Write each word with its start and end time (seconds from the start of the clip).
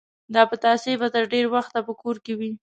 دا 0.33 0.41
پتاسې 0.51 0.91
به 0.99 1.07
تر 1.15 1.23
ډېر 1.33 1.45
وخت 1.55 1.71
په 1.87 1.93
کور 2.01 2.15
کې 2.25 2.33
وې. 2.39 2.51